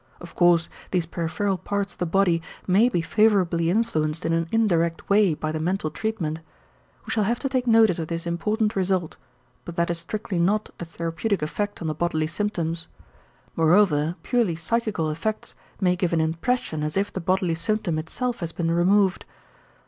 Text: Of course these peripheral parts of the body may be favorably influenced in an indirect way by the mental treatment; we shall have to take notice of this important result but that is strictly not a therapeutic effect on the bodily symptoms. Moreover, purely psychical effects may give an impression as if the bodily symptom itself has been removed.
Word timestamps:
Of 0.19 0.33
course 0.33 0.67
these 0.89 1.05
peripheral 1.05 1.59
parts 1.59 1.93
of 1.93 1.99
the 1.99 2.07
body 2.07 2.41
may 2.65 2.89
be 2.89 3.01
favorably 3.03 3.69
influenced 3.69 4.25
in 4.25 4.33
an 4.33 4.47
indirect 4.51 5.07
way 5.11 5.35
by 5.35 5.51
the 5.51 5.59
mental 5.59 5.91
treatment; 5.91 6.39
we 7.05 7.11
shall 7.11 7.25
have 7.25 7.37
to 7.37 7.47
take 7.47 7.67
notice 7.67 7.99
of 7.99 8.07
this 8.07 8.25
important 8.25 8.75
result 8.75 9.17
but 9.63 9.75
that 9.75 9.91
is 9.91 9.99
strictly 9.99 10.39
not 10.39 10.71
a 10.79 10.85
therapeutic 10.85 11.43
effect 11.43 11.83
on 11.83 11.87
the 11.87 11.93
bodily 11.93 12.25
symptoms. 12.25 12.87
Moreover, 13.55 14.15
purely 14.23 14.55
psychical 14.55 15.11
effects 15.11 15.53
may 15.79 15.95
give 15.95 16.13
an 16.13 16.19
impression 16.19 16.81
as 16.81 16.97
if 16.97 17.13
the 17.13 17.21
bodily 17.21 17.53
symptom 17.53 17.99
itself 17.99 18.39
has 18.39 18.51
been 18.51 18.71
removed. 18.71 19.23